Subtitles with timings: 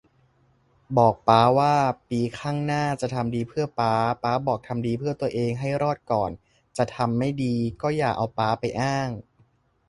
[0.97, 1.75] บอกป๊าว่า
[2.09, 3.93] ปีข้างหน้า จะทำดีเพื่อป๊า
[4.23, 6.31] ป๊าบอกทำดีเพื่อตัวเองให้รอดก่อน
[6.77, 9.09] จะทำไม่ดีก็อย่าเอาป๊าไปอ้าง